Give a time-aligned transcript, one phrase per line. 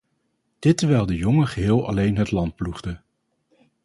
[0.59, 3.01] Dit terwijl de jongen geheel alleen het land ploegde.